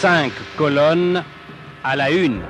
[0.00, 1.24] cinq colonnes
[1.82, 2.40] à la une.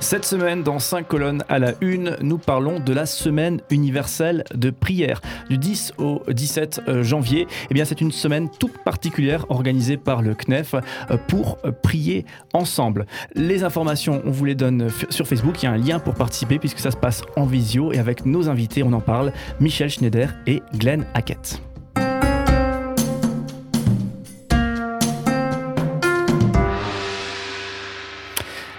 [0.00, 4.68] Cette semaine, dans 5 colonnes à la une, nous parlons de la semaine universelle de
[4.68, 5.22] prière.
[5.48, 10.34] Du 10 au 17 euh, janvier, eh c'est une semaine toute particulière organisée par le
[10.34, 13.06] CNEF euh, pour euh, prier ensemble.
[13.34, 15.62] Les informations, on vous les donne sur Facebook.
[15.62, 17.90] Il y a un lien pour participer puisque ça se passe en visio.
[17.90, 21.58] Et avec nos invités, on en parle, Michel Schneider et Glenn Hackett.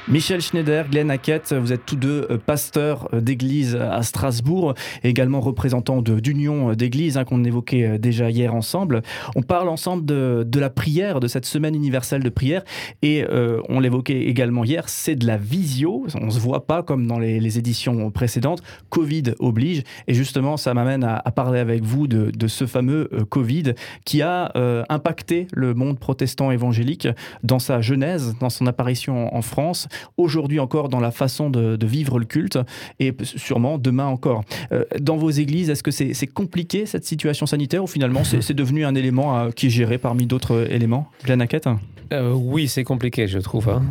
[0.09, 5.41] Michel Schneider, Glenn Hackett, vous êtes tous deux euh, pasteurs euh, d'église à Strasbourg, également
[5.41, 9.02] représentants d'union d'église hein, qu'on évoquait euh, déjà hier ensemble.
[9.35, 12.63] On parle ensemble de, la prière, de cette semaine universelle de prière,
[13.02, 13.25] et
[13.70, 17.19] on l'évoquait également hier, c'est de la visio, on ne se voit pas comme dans
[17.19, 22.66] les, éditions précédentes, Covid oblige, et justement ça m'amène à, parler avec vous de ce
[22.66, 23.73] fameux Covid
[24.05, 24.52] qui a
[24.89, 27.08] impacté le monde protestant évangélique
[27.44, 32.20] dans sa genèse, dans son apparition en France, aujourd'hui encore dans la façon de, vivre
[32.20, 32.59] le culte
[33.00, 34.44] et sûrement demain encore.
[34.72, 38.86] Euh, dans vos églises, est-ce que c'est compliqué cette situation sanitaire ou finalement c'est devenu
[38.86, 41.09] un élément euh, qui est géré parmi d'autres éléments?
[41.23, 41.70] Glenn Hackett?
[42.12, 43.70] Euh, Oui, c'est compliqué, je trouve.
[43.70, 43.84] Hein.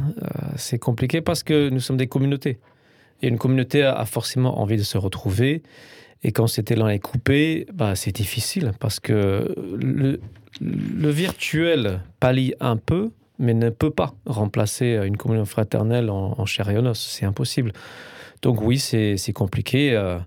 [0.56, 2.58] c'est compliqué parce que nous sommes des communautés.
[3.22, 5.62] Et une communauté a forcément envie de se retrouver.
[6.22, 10.20] Et quand c'était l'un est coupé, bah, c'est difficile parce que le,
[10.60, 16.68] le virtuel pallie un peu, mais ne peut pas remplacer une communion fraternelle en, chair
[16.70, 16.98] et en os.
[16.98, 17.72] C'est impossible.
[18.42, 19.92] Donc oui, c'est compliqué.
[19.94, 20.18] Euh,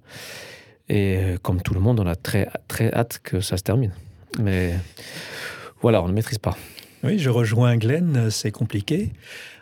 [0.89, 3.91] et euh, comme tout le monde, on a très, très hâte que ça se termine.
[4.39, 4.73] Mais
[5.81, 6.57] voilà, on ne maîtrise pas.
[7.03, 9.11] Oui, je rejoins Glenn, c'est compliqué.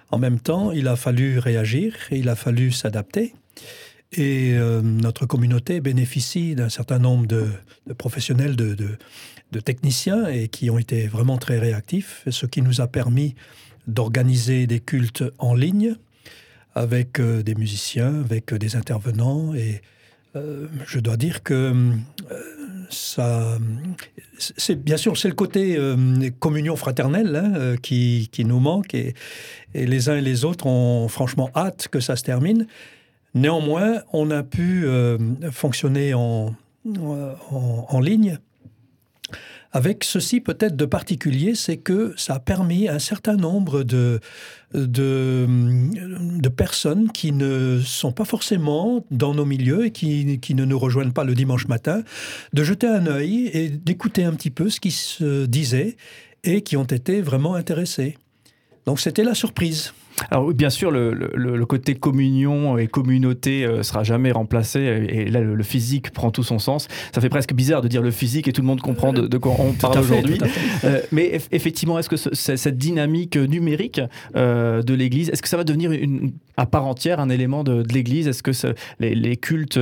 [0.09, 3.34] En même temps, il a fallu réagir, il a fallu s'adapter.
[4.13, 7.50] Et euh, notre communauté bénéficie d'un certain nombre de,
[7.97, 8.97] professionnels de,
[9.59, 13.35] techniciens et qui ont été vraiment très réactifs, ce qui nous a permis
[13.88, 15.95] d'organiser des cultes en ligne
[16.75, 19.53] avec euh, des musiciens, avec euh, des intervenants.
[19.53, 19.81] Et
[20.85, 21.73] je dois dire que
[22.91, 23.57] ça,
[24.75, 25.79] bien sûr c'est le côté
[26.40, 29.16] communion fraternelle hein, qui, nous manque et,
[29.73, 32.67] les uns et les autres ont franchement hâte que ça se termine.
[33.38, 34.86] Néanmoins, on a pu
[35.52, 36.56] fonctionner en,
[36.86, 38.40] en, en ligne
[39.72, 44.20] avec ceci peut-être de particulier, c'est que ça a permis à un certain nombre de,
[44.74, 50.66] de, de, personnes qui ne sont pas forcément dans nos milieux et qui, qui, ne
[50.66, 52.02] nous rejoignent pas le dimanche matin,
[52.53, 55.97] de jeter un œil et d'écouter un petit peu ce qui se disait
[56.44, 58.18] et qui ont été vraiment intéressés.
[58.86, 59.94] Donc c'était la surprise.
[60.31, 65.63] Alors bien sûr, le, côté communion et communauté euh, sera jamais remplacé, et, là le,
[65.63, 66.88] physique prend tout son sens.
[67.13, 69.55] Ça fait presque bizarre de dire le physique et tout le monde comprend de, quoi
[69.59, 70.38] on parle aujourd'hui.
[70.83, 74.01] Euh, mais effectivement, est-ce que cette dynamique numérique
[74.35, 77.84] euh, de l'Église, est-ce que ça va devenir une, à part entière un élément de,
[77.91, 78.28] l'Église?
[78.28, 78.51] Est-ce que
[78.99, 79.79] les, cultes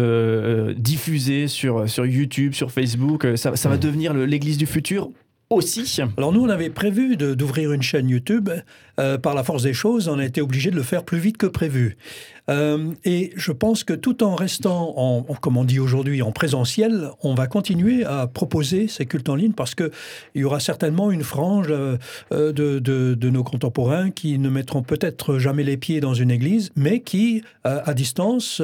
[0.78, 5.10] diffusés sur, sur YouTube, sur Facebook, ça, ça va devenir l'Église du futur?
[5.50, 6.02] Aussi.
[6.18, 8.50] Alors nous, on avait prévu d'ouvrir une chaîne YouTube.
[8.98, 11.36] Euh, par la force des choses, on a été obligé de le faire plus vite
[11.36, 11.98] que prévu.
[12.50, 17.10] Euh, et je pense que tout en restant, en, comme on dit aujourd'hui, en présentiel,
[17.22, 19.92] on va continuer à proposer ces cultes en ligne parce qu'il
[20.36, 21.98] y aura certainement une frange euh,
[22.32, 27.02] de, de, nos contemporains qui ne mettront peut-être jamais les pieds dans une église, mais
[27.02, 28.62] qui, à distance,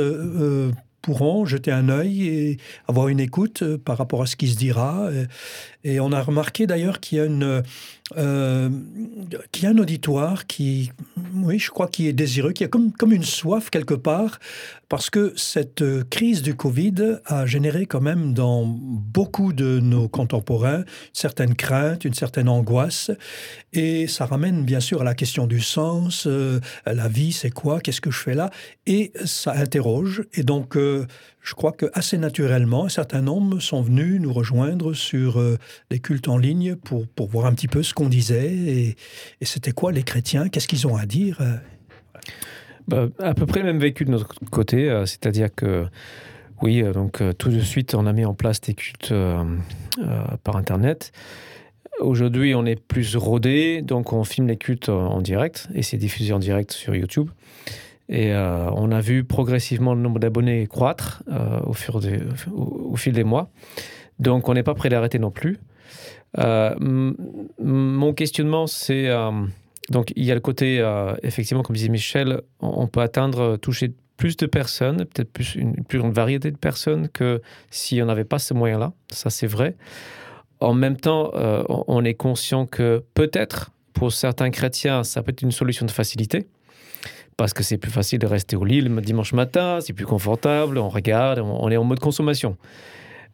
[1.01, 2.57] pourront jeter un œil et
[2.88, 5.09] avoir une écoute euh, par rapport à ce qui se dira.
[5.84, 7.63] Et on a remarqué d'ailleurs qu'il y a une
[8.17, 8.69] euh,
[9.51, 10.91] qu'il y a un auditoire qui,
[11.35, 14.39] oui, je crois, qui est désireux, qui a comme, une soif quelque part,
[14.89, 20.79] parce que cette crise du Covid a généré quand même dans beaucoup de nos contemporains
[20.79, 23.11] une certaine crainte, une certaine angoisse,
[23.73, 27.79] et ça ramène bien sûr à la question du sens, euh, la vie, c'est quoi,
[27.79, 28.50] qu'est-ce que je fais là,
[28.85, 31.05] et ça interroge, et donc euh,
[31.41, 35.57] je crois que assez naturellement, un certain nombre sont venus nous rejoindre sur euh,
[36.04, 38.95] cultes en ligne pour, pour voir un petit peu ce qu'on disait et,
[39.42, 41.39] c'était quoi les chrétiens, qu'est-ce qu'ils ont à dire.
[41.42, 41.57] Euh?
[42.88, 45.86] Bah, à peu près le même vécu de notre côté, euh, c'est-à-dire que
[46.62, 49.12] oui, donc tout de suite on a mis en place des cultes
[50.44, 51.12] par Internet.
[52.00, 56.33] Aujourd'hui, on est plus rodé, donc on filme les cultes en direct et c'est diffusé
[56.33, 57.31] en direct sur YouTube.
[58.12, 61.74] Et euh, on a vu progressivement le nombre d'abonnés croître euh, au,
[62.98, 63.50] fil des mois.
[64.19, 65.60] Donc on n'est pas prêt d'arrêter non plus.
[66.38, 66.75] Euh,
[67.60, 69.10] mon questionnement, c'est...
[69.90, 70.86] donc il y a le côté,
[71.24, 76.00] effectivement, comme disait Michel, on, peut atteindre, toucher plus de personnes, peut-être plus une plus
[76.00, 78.92] grande variété de personnes que si on n'avait pas ce moyen-là.
[79.10, 79.75] Ça, c'est vrai.
[80.60, 81.31] En même temps,
[81.68, 86.48] on est conscient que peut-être pour certains chrétiens, ça peut être une solution de facilité
[87.41, 90.77] parce que c'est plus facile de rester au lit le dimanche matin, c'est plus confortable,
[90.77, 92.55] on regarde, on est en mode consommation.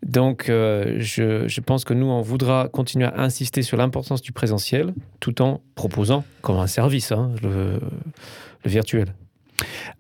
[0.01, 4.94] Donc, euh, je, pense que nous, on voudra continuer à insister sur l'importance du présentiel
[5.19, 7.81] tout en proposant comme un service hein, le
[8.63, 9.13] virtuel.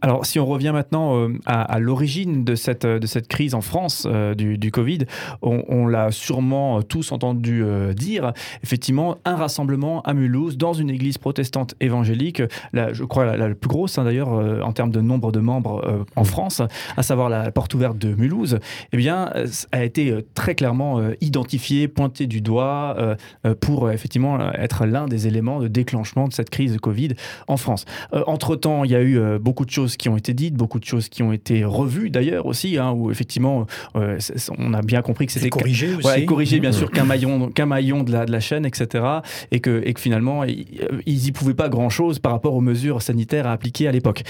[0.01, 4.07] Alors, si on revient maintenant euh, à, l'origine de cette, de cette crise en France
[4.09, 4.99] euh, du, Covid,
[5.41, 8.33] on, l'a sûrement tous entendu euh, dire.
[8.63, 12.41] Effectivement, un rassemblement à Mulhouse dans une église protestante évangélique,
[12.73, 14.29] la, je crois la, plus grosse hein, d'ailleurs
[14.63, 16.61] en termes de nombre de membres en France,
[16.95, 18.59] à savoir la porte ouverte de Mulhouse,
[18.91, 19.31] eh bien,
[19.71, 22.95] a été très clairement identifié, pointé du doigt
[23.61, 27.09] pour effectivement être l'un des éléments de déclenchement de cette crise Covid
[27.47, 27.85] en France.
[28.11, 31.07] Entre-temps, il y a eu beaucoup de choses qui ont été dites, beaucoup de choses
[31.07, 33.65] qui ont été revues d'ailleurs aussi, hein, où effectivement
[33.95, 34.19] euh,
[34.57, 36.25] on a bien compris que c'était corrigé aussi.
[36.25, 39.05] corrigé bien sûr qu'un maillon, qu'un maillon de la, de la chaîne, etc.
[39.51, 43.01] Et que, et que finalement ils y pouvaient pas grand chose par rapport aux mesures
[43.01, 44.23] sanitaires à appliquer à l'époque.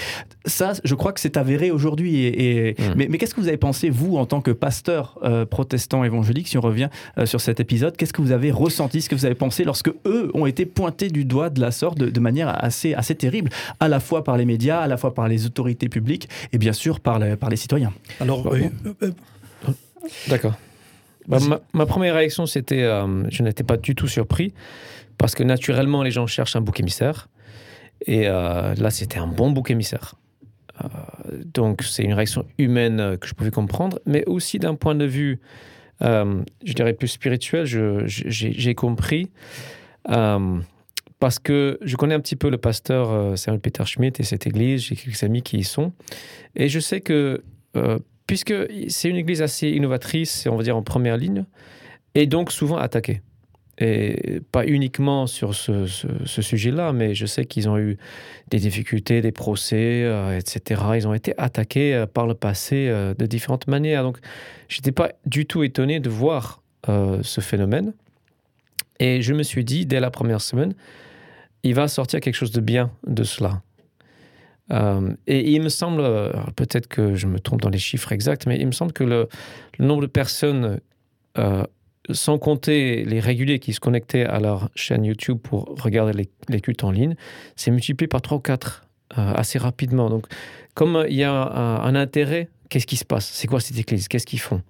[0.46, 2.24] Ça, je crois que c'est avéré aujourd'hui.
[2.26, 2.82] Et, mmh.
[2.96, 6.46] Mais, mais qu'est-ce que vous avez pensé vous en tant que pasteur euh, protestant évangélique,
[6.46, 9.26] si on revient euh, sur cet épisode, qu'est-ce que vous avez ressenti, ce que vous
[9.26, 12.62] avez pensé lorsque eux ont été pointés du doigt de la sorte, de, de manière
[12.62, 13.50] assez, assez terrible,
[13.80, 16.72] à la fois par les médias, à la fois par les autorités publiques et bien
[16.72, 17.92] sûr par, par les citoyens.
[18.20, 18.60] Alors, euh,
[19.02, 19.12] euh,
[20.28, 20.54] D'accord.
[21.26, 21.38] Bah,
[21.74, 24.54] ma, première réaction, c'était, euh, je n'étais pas du tout surpris,
[25.18, 27.28] parce que naturellement, les gens cherchent un bouc émissaire.
[28.06, 30.14] Et là, c'était un bon bouc émissaire.
[31.52, 35.40] donc, c'est une réaction humaine que je pouvais comprendre, mais aussi d'un point de vue,
[36.00, 37.66] je dirais, plus spirituel,
[38.06, 39.30] j'ai compris
[41.18, 44.46] parce que je connais un petit peu le pasteur euh, Samuel Peter Schmidt et cette
[44.46, 45.92] église, j'ai quelques amis qui y sont,
[46.54, 47.42] et je sais que,
[47.76, 48.54] euh, puisque
[48.88, 51.44] c'est une église assez innovatrice, on va dire en première ligne,
[52.14, 53.22] et donc souvent attaquée.
[53.80, 55.86] Et pas uniquement sur ce,
[56.26, 57.96] sujet-là, mais je sais qu'ils ont eu
[58.50, 60.82] des difficultés, des procès, euh, etc.
[60.96, 64.02] Ils ont été attaqués par le passé de différentes manières.
[64.02, 64.18] Donc,
[64.66, 67.92] je n'étais pas du tout étonné de voir ce phénomène.
[68.98, 70.74] Et je me suis dit, dès la première semaine,
[71.62, 73.62] il va sortir quelque chose de bien de cela.
[74.72, 76.02] Euh, et il me semble,
[76.56, 79.28] peut-être que je me trompe dans les chiffres exacts, mais il me semble que le,
[79.78, 80.80] nombre de personnes,
[81.38, 81.64] euh,
[82.10, 86.84] sans compter les réguliers qui se connectaient à leur chaîne YouTube pour regarder les, cultes
[86.84, 87.14] en ligne,
[87.56, 88.84] s'est multiplié par 3 ou 4
[89.16, 90.10] euh, assez rapidement.
[90.10, 90.26] Donc,
[90.74, 93.26] comme il y a un intérêt, qu'est-ce qui se passe?
[93.26, 94.06] C'est quoi cette église?
[94.08, 94.62] Qu'est-ce qu'ils font?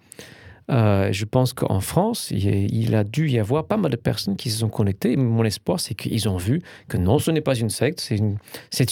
[0.70, 4.50] Euh, je pense qu'en France, il, a dû y avoir pas mal de personnes qui
[4.50, 5.16] se sont connectées.
[5.16, 8.36] Mon espoir, c'est qu'ils ont vu que non, ce n'est pas une secte, c'est une,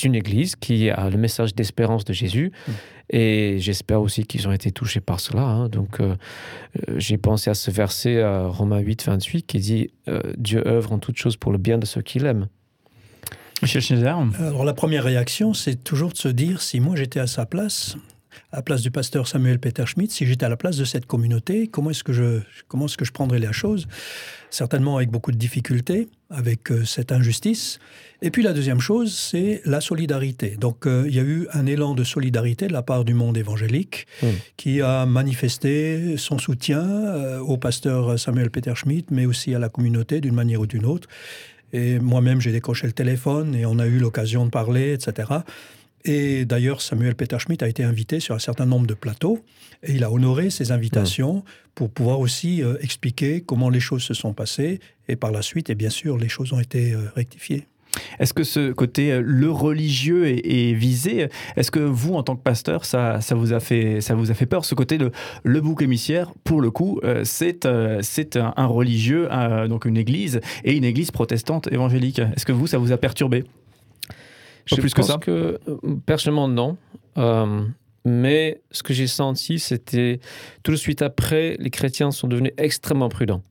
[0.05, 2.53] une, église qui a le message d'espérance de Jésus.
[2.67, 2.73] Mm.
[3.11, 5.43] Et j'espère aussi qu'ils ont été touchés par cela.
[5.43, 5.69] Hein.
[5.69, 6.17] Donc, euh,
[6.89, 9.91] euh, j'ai pensé à ce verset, à Romains 8, 28, qui dit
[10.39, 12.49] Dieu œuvre en toutes choses pour le bien de ceux qui l'aiment.
[13.63, 17.27] Michel Schneider Alors, la première réaction, c'est toujours de se dire si moi j'étais à
[17.27, 17.97] sa place,
[18.53, 21.07] à la place du pasteur Samuel Peter Schmidt, si j'étais à la place de cette
[21.07, 23.87] communauté, comment est-ce que je, comment est-ce que je prendrais la chose
[24.51, 27.79] Certainement avec beaucoup de difficultés, avec euh, cette injustice.
[28.23, 30.57] Et puis la deuxième chose, c'est la solidarité.
[30.57, 33.37] Donc euh, il y a eu un élan de solidarité de la part du monde
[33.37, 34.27] évangélique mmh.
[34.57, 39.69] qui a manifesté son soutien euh, au pasteur Samuel Peter Schmidt, mais aussi à la
[39.69, 41.09] communauté d'une manière ou d'une autre.
[41.73, 45.29] Et moi-même, j'ai décroché le téléphone et on a eu l'occasion de parler, etc.
[46.05, 49.43] Et d'ailleurs, Samuel Peter Schmidt a été invité sur un certain nombre de plateaux
[49.83, 54.15] et il a honoré ses invitations pour pouvoir aussi euh, expliquer comment les choses se
[54.15, 54.81] sont passées.
[55.09, 57.67] Et par la suite, et bien sûr, les choses ont été euh, rectifiées.
[58.19, 61.29] Est-ce que ce côté euh, le religieux est, visé?
[61.57, 64.35] Est-ce que vous, en tant que pasteur, ça, ça, vous a fait, ça vous a
[64.35, 65.11] fait peur Ce côté de
[65.45, 67.67] le bouc émissaire, pour le coup, c'est
[68.03, 69.29] c'est un, religieux,
[69.69, 72.19] donc une église, et une église protestante évangélique?
[72.19, 73.45] Est-ce que vous, ça vous a perturbé?
[74.67, 75.59] Je plus pense que,
[76.07, 76.77] personnellement, non.
[77.19, 77.65] Euh,
[78.05, 80.21] mais ce que j'ai senti, c'était
[80.63, 83.43] tout de suite après, les chrétiens sont devenus extrêmement prudents.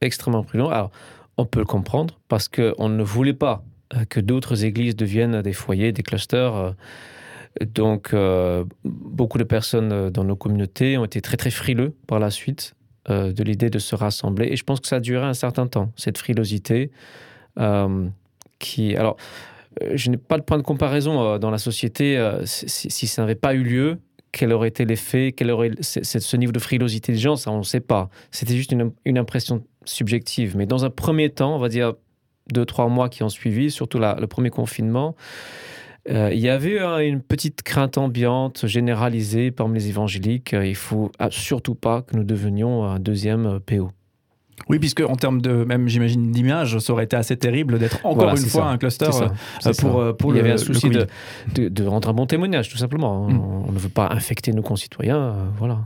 [0.00, 0.68] Extrêmement prudents.
[0.68, 0.90] Alors,
[1.36, 5.52] on peut le comprendre parce qu'on ne voulait pas euh, que d'autres églises deviennent des
[5.52, 6.54] foyers, des clusters.
[6.54, 6.72] Euh.
[7.74, 8.14] Donc,
[8.84, 12.76] beaucoup de personnes dans nos communautés ont été très, très frileux par la suite
[13.08, 14.48] de l'idée de se rassembler.
[14.52, 16.92] Et je pense que ça a duré un certain temps, cette frilosité
[18.60, 18.94] qui...
[18.94, 19.57] Alors, euh,
[19.94, 22.18] je n'ai pas de point de comparaison euh, dans la société.
[22.18, 23.98] Euh, si, ça n'avait pas eu lieu,
[24.32, 27.62] quel aurait été l'effet, quel aurait ce niveau de frilosité des gens, ça on ne
[27.62, 28.08] sait pas.
[28.30, 30.56] C'était juste une, impression subjective.
[30.56, 31.94] Mais dans un premier temps, on va dire
[32.52, 35.14] deux, trois mois qui ont suivi, surtout le premier confinement,
[36.08, 40.54] il y avait une petite crainte ambiante généralisée parmi les évangéliques.
[40.54, 43.90] il faut surtout pas que nous devenions un deuxième PO.
[44.68, 48.30] Oui, puisque en termes de, même j'imagine d'image, ça aurait été assez terrible d'être encore
[48.30, 49.10] une fois un cluster
[49.78, 51.06] pour, pour, Il y avait un souci de,
[51.54, 53.28] de, rendre un bon témoignage, tout simplement.
[53.28, 53.40] Mm.
[53.68, 55.80] On, ne veut pas infecter nos concitoyens, voilà.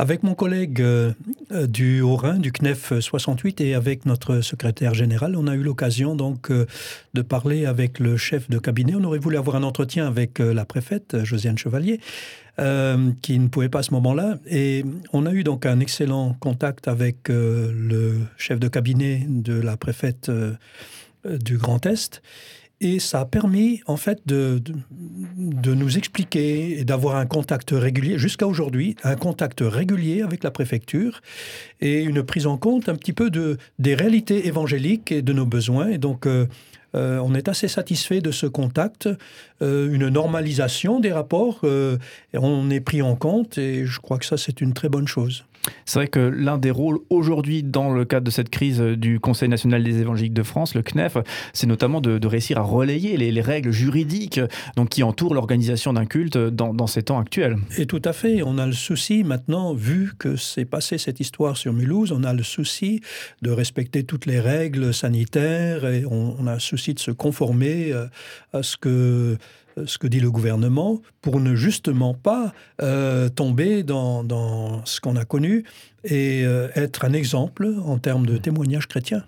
[0.00, 1.12] Avec mon collègue euh,
[1.52, 6.14] euh, du Haut-Rhin, du CNEF 68, et avec notre secrétaire général, on a eu l'occasion
[6.16, 6.64] donc euh,
[7.12, 8.94] de parler avec le chef de cabinet.
[8.96, 12.00] On aurait voulu avoir un entretien avec la préfète, Josiane Chevalier,
[13.20, 14.38] qui ne pouvait pas à ce moment-là.
[14.46, 19.76] Et on a eu donc un excellent contact avec le chef de cabinet de la
[19.76, 20.30] préfète
[21.26, 22.22] du Grand Est.
[22.82, 24.62] Et ça a permis, en fait, de,
[25.36, 30.50] de, nous expliquer et d'avoir un contact régulier, jusqu'à aujourd'hui, un contact régulier avec la
[30.50, 31.20] préfecture
[31.82, 35.44] et une prise en compte un petit peu de, des réalités évangéliques et de nos
[35.44, 35.88] besoins.
[35.88, 36.46] Et donc, euh,
[36.94, 39.10] euh, on est assez satisfait de ce contact,
[39.60, 41.60] euh, une normalisation des rapports,
[42.32, 45.44] on est pris en compte et je crois que ça, c'est une très bonne chose.
[45.84, 49.48] C'est vrai que l'un des rôles aujourd'hui, dans le cadre de cette crise du Conseil
[49.48, 51.18] national des évangéliques de France, le CNEF,
[51.52, 54.40] c'est notamment de, réussir à relayer les, règles juridiques
[54.76, 57.56] donc, qui entourent l'organisation d'un culte dans, ces temps actuels.
[57.78, 58.42] Et tout à fait.
[58.42, 62.32] On a le souci maintenant, vu que c'est passé cette histoire sur Mulhouse, on a
[62.32, 63.00] le souci
[63.42, 68.06] de respecter toutes les règles sanitaires et on, a le souci de se conformer euh,
[68.52, 69.36] à ce que
[69.86, 75.24] ce que dit le gouvernement pour ne justement pas euh, tomber dans, ce qu'on a
[75.24, 75.64] connu
[76.04, 79.24] et euh, être un exemple en termes de témoignage chrétien.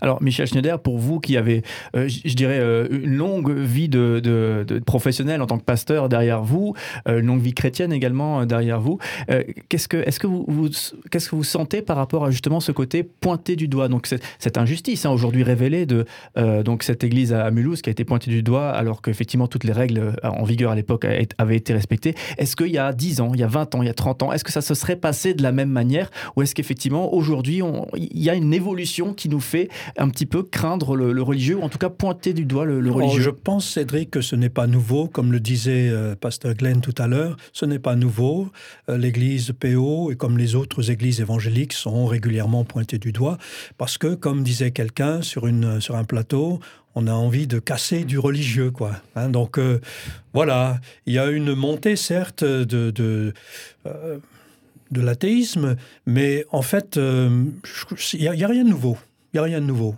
[0.00, 1.62] Alors, Michel Schneider, pour vous qui avez,
[1.94, 6.74] euh, je dirais, euh, une longue vie de, professionnel en tant que pasteur derrière vous,
[7.08, 8.98] euh, une longue vie chrétienne également derrière vous,
[9.68, 10.68] qu'est-ce que, est-ce que vous,
[11.10, 13.88] qu'est-ce que vous sentez par rapport à justement ce côté pointé du doigt?
[13.88, 16.06] Donc, cette, injustice hein, aujourd'hui révélée de
[16.64, 19.72] donc cette église à Mulhouse qui a été pointée du doigt alors qu'effectivement toutes les
[19.72, 21.06] règles en vigueur à l'époque
[21.38, 22.14] avaient été respectées.
[22.38, 24.22] Est-ce qu'il y a 10 ans, il y a 20 ans, il y a 30
[24.22, 26.10] ans, est-ce que ça se serait passé de la même manière?
[26.36, 27.60] Ou est-ce qu'effectivement aujourd'hui
[27.96, 29.55] il y a une évolution qui nous fait
[29.96, 32.94] un petit peu craindre le, religieux, ou en tout cas pointer du doigt le, oh,
[32.94, 36.80] religieux Je pense, Cédric, que ce n'est pas nouveau, comme le disait euh, Pasteur Glenn
[36.80, 38.48] tout à l'heure, ce n'est pas nouveau.
[38.88, 43.38] Euh, L'église PO, et comme les autres églises évangéliques, sont régulièrement pointées du doigt,
[43.78, 46.60] parce que, comme disait quelqu'un sur, une, sur un plateau,
[46.94, 48.92] on a envie de casser du religieux, quoi.
[49.16, 49.28] Hein.
[49.28, 49.80] donc euh,
[50.32, 53.34] voilà, il y a une montée, certes, de, de
[54.90, 58.96] de l'athéisme, mais en fait, il n'y a, rien de nouveau.
[59.36, 59.94] N'y a rien de nouveau.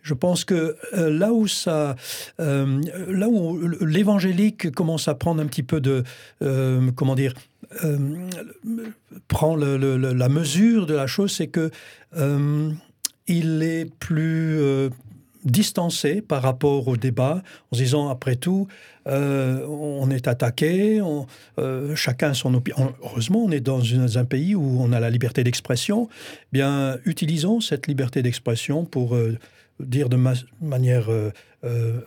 [0.00, 1.94] Je pense que euh, là où ça,
[2.40, 2.80] euh,
[3.10, 6.04] là où l'évangélique commence à prendre un petit peu de,
[6.40, 7.34] euh, comment dire,
[9.28, 11.70] prend la mesure de la chose, c'est que
[13.26, 14.88] il est plus
[15.44, 18.68] distancé par rapport au débat, en se disant après tout,
[19.06, 21.00] euh, on est attaqué,
[21.58, 22.94] euh, chacun son opinion.
[23.02, 23.82] Heureusement, on est dans
[24.18, 26.08] un pays où on a la liberté d'expression.
[26.52, 29.38] Bien, utilisons cette liberté d'expression pour euh,
[29.80, 30.18] dire de
[30.60, 31.08] manière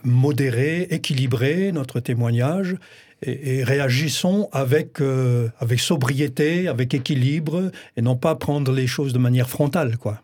[0.04, 2.76] modérée, équilibrée notre témoignage
[3.22, 9.18] et, réagissons avec, euh, avec sobriété, avec équilibre, et non pas prendre les choses de
[9.18, 9.96] manière frontale.
[9.96, 10.20] Quoi.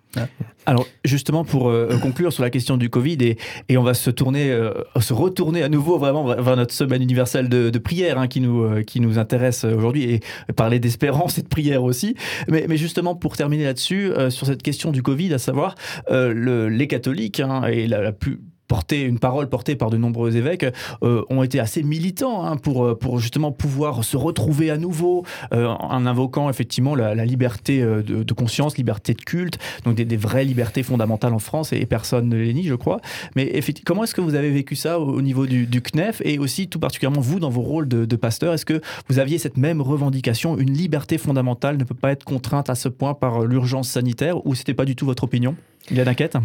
[0.66, 3.38] Alors justement pour euh, conclure sur la question du Covid et,
[3.68, 7.48] et on va se tourner, euh, se retourner à nouveau vraiment vers notre semaine universelle
[7.48, 10.20] de, prière hein, qui nous qui nous intéresse aujourd'hui et
[10.56, 12.16] parler d'espérance et de prière aussi.
[12.48, 15.74] Mais, mais justement pour terminer là-dessus sur cette question du Covid, à savoir
[16.10, 20.66] le, les catholiques hein, et la plus porté, une parole portée par de nombreux évêques,
[21.02, 25.24] euh, ont été assez militants hein, pour, euh, pour justement pouvoir se retrouver à nouveau
[25.52, 30.82] euh, en invoquant effectivement la, liberté de, conscience, liberté de culte, donc des, vraies libertés
[30.82, 33.00] fondamentales en France et, personne ne les nie, je crois.
[33.34, 36.78] Mais comment est-ce que vous avez vécu ça au, niveau du, CNEF et aussi tout
[36.78, 40.72] particulièrement vous dans vos rôles de, pasteur Est-ce que vous aviez cette même revendication Une
[40.72, 44.74] liberté fondamentale ne peut pas être contrainte à ce point par l'urgence sanitaire ou c'était
[44.74, 45.54] pas du tout votre opinion?
[45.90, 46.36] Il y a d'inquiète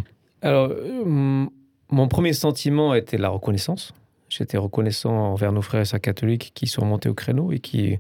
[0.42, 0.72] Alors,
[1.94, 3.94] mon premier sentiment était la reconnaissance.
[4.28, 8.00] J'étais reconnaissant envers nos frères et sœurs catholiques qui sont montés au créneau et qui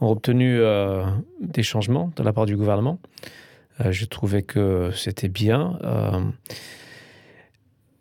[0.00, 1.06] ont obtenu euh,
[1.40, 2.98] des changements de la part du gouvernement.
[3.80, 5.78] Euh, je trouvais que c'était bien.
[5.84, 6.20] Euh,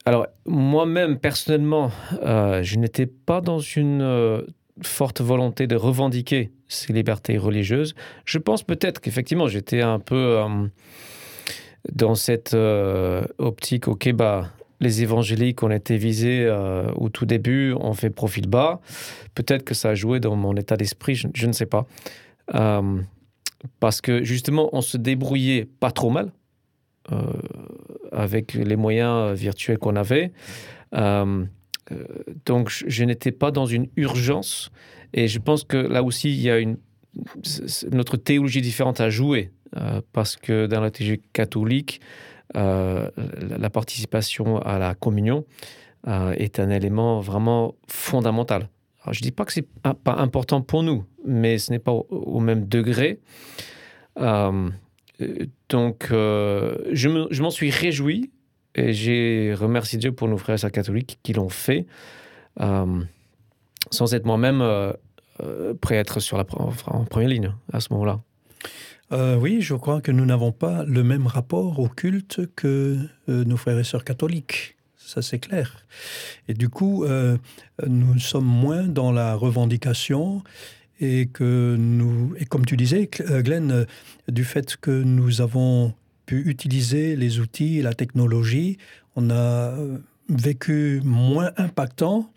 [0.05, 1.91] alors, moi-même, personnellement,
[2.21, 4.43] je n'étais pas dans une
[4.81, 7.95] forte volonté de revendiquer ces libertés religieuses.
[8.25, 10.41] Je pense peut-être qu'effectivement, j'étais un peu
[11.93, 12.55] dans cette
[13.37, 18.47] optique, ok, bah, les évangéliques ont été visés euh, au tout début ont fait profil
[18.47, 18.79] bas.
[19.35, 21.85] Peut-être que ça a joué dans mon état d'esprit, je, ne sais pas.
[22.55, 23.01] Euh,
[23.79, 26.31] parce que justement, on se débrouillait pas trop mal
[27.11, 27.17] euh,
[28.11, 30.31] avec les moyens virtuels qu'on avait.
[30.93, 34.71] donc, je, n'étais pas dans une urgence.
[35.13, 36.77] Et je pense que là aussi, il y a une
[37.91, 39.51] notre théologie différente à jouer
[40.13, 42.01] parce que dans la théologie catholique,
[42.55, 45.45] la participation à la communion
[46.07, 48.69] est un élément vraiment fondamental.
[49.11, 49.67] Je ne dis pas que ce n'est
[50.03, 53.19] pas important pour nous, mais ce n'est pas au, même degré.
[54.17, 58.31] donc, je m'en suis réjoui
[58.75, 61.85] et j'ai remercié Dieu pour nos frères et sœurs catholiques qui l'ont fait,
[62.59, 63.01] euh,
[63.91, 64.93] sans être moi-même euh,
[65.41, 66.45] euh, prêt à être sur la,
[66.87, 68.21] en première ligne à ce moment-là.
[69.11, 72.97] Oui, je crois que nous n'avons pas le même rapport au culte que
[73.27, 74.75] nos frères et sœurs catholiques.
[74.97, 75.85] Ça, c'est clair.
[76.47, 77.05] Et du coup,
[77.87, 80.43] nous sommes moins dans la revendication
[80.99, 83.87] et que nous, et comme tu disais, Glenn,
[84.27, 85.93] du fait que nous avons
[86.37, 88.77] utiliser les outils et la technologie.
[89.15, 89.97] On a euh,
[90.29, 92.31] vécu moins impactant.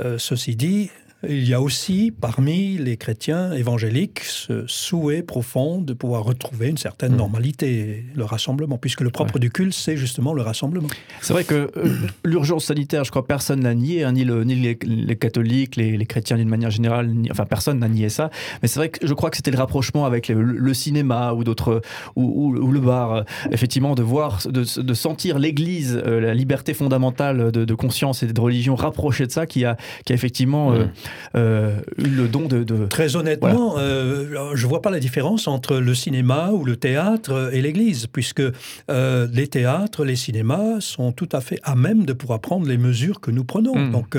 [0.00, 0.90] Euh, ceci dit,
[1.22, 6.76] il y a aussi parmi les chrétiens évangéliques ce souhait profond de pouvoir retrouver une
[6.76, 7.16] certaine hmm.
[7.16, 10.88] normalité, le rassemblement, puisque le propre du culte, c'est justement le rassemblement.
[11.22, 14.54] C'est vrai que euh, l'urgence sanitaire, je crois, personne n'a nié, hein, ni, le, ni
[14.54, 18.30] les, catholiques, les, chrétiens d'une manière générale, enfin personne n'a nié ça.
[18.60, 21.80] Mais c'est vrai que je crois que c'était le rapprochement avec le, cinéma ou d'autres,
[22.14, 28.22] ou, le bar, effectivement, de voir, de, sentir l'Église, euh, la liberté fondamentale de, conscience
[28.22, 30.86] et de religion rapprochée de ça, qui a, qui a effectivement euh,
[31.34, 32.86] euh, le don de...
[32.86, 37.50] Très honnêtement, euh, je ne vois pas la différence entre le cinéma ou le théâtre
[37.52, 38.42] et l'Église, puisque
[38.90, 42.78] euh, les théâtres, les cinémas sont tout à fait à même de pouvoir prendre les
[42.78, 43.76] mesures que nous prenons.
[43.76, 43.92] Hmm.
[43.92, 44.16] Donc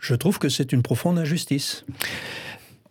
[0.00, 1.84] je trouve que c'est une profonde injustice.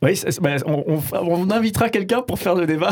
[0.01, 2.91] Oui, bah, on, invitera quelqu'un pour faire le débat.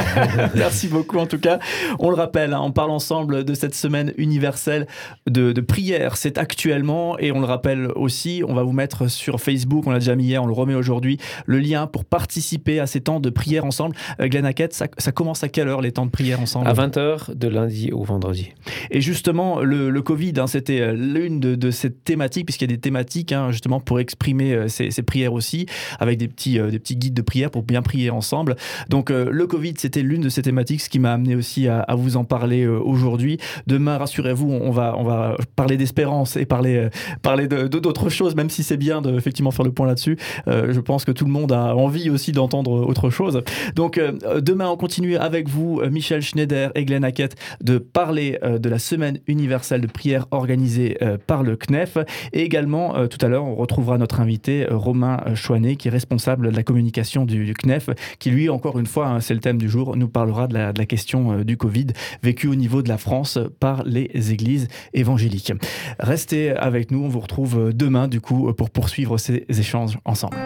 [0.54, 1.58] Merci beaucoup en tout cas.
[1.98, 4.86] On le rappelle, hein, on parle ensemble de cette semaine universelle
[5.26, 6.16] de, prière.
[6.16, 9.98] C'est actuellement, et on le rappelle aussi, on va vous mettre sur Facebook, on l'a
[9.98, 13.28] déjà mis hier, on le remet aujourd'hui, le lien pour participer à ces temps de
[13.28, 13.94] prière ensemble.
[14.20, 16.68] Euh, Glenn Hackett, ça, commence à quelle heure les temps de prière ensemble?
[16.68, 18.52] À 20h de lundi au vendredi.
[18.90, 22.80] Et justement, le, Covid, hein, c'était euh, l'une de, ces thématiques, puisqu'il y a des
[22.80, 25.66] thématiques hein, justement pour exprimer euh, ces, ces prières aussi,
[25.98, 28.56] avec des petits euh, des petits guides de prière pour bien prier ensemble.
[28.88, 31.84] Donc euh, le Covid, c'était l'une de ces thématiques, ce qui m'a amené aussi à,
[31.96, 33.38] vous en parler euh, aujourd'hui.
[33.66, 36.88] Demain, rassurez-vous, on va, on va parler d'espérance et parler,
[37.22, 40.16] parler d'autres choses, même si c'est bien de effectivement faire le point là-dessus.
[40.46, 43.42] je pense que tout le monde a envie aussi d'entendre autre chose.
[43.74, 44.00] Donc
[44.40, 49.18] demain, on continue avec vous, Michel Schneider et Glenn Hackett, de parler de la semaine
[49.26, 51.98] universelle de prière organisée par le CNEF.
[52.32, 56.56] Et également, tout à l'heure, on retrouvera notre invité, Romain Chouanet, qui est responsable de
[56.56, 59.96] la communication du, CNEF, qui lui, encore une fois, hein, c'est le thème du jour,
[59.96, 61.86] nous parlera de la, question euh, du Covid
[62.22, 65.52] vécu au niveau de la France par les églises évangéliques.
[65.98, 70.36] Restez avec nous, on vous retrouve demain du coup pour poursuivre ces échanges ensemble.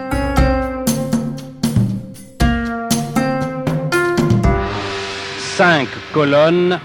[5.38, 6.78] Cinq colonnes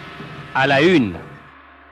[0.54, 1.14] à la une.